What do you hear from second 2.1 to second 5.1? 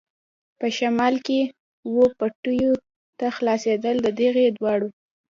پټیو ته خلاصېدل، د دې دواړو.